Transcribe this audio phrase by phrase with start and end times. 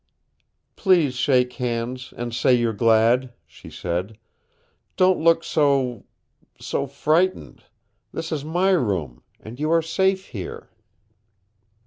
[0.75, 4.17] "Please shake hands and say you're glad," she said.
[4.97, 6.05] "Don't look so
[6.59, 7.65] so frightened.
[8.11, 10.71] This is my room and you are safe here."